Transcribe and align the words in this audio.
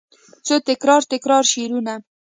څو 0.45 0.55
تکرار، 0.69 1.01
تکرار 1.11 1.43
شعرونه 1.51 1.93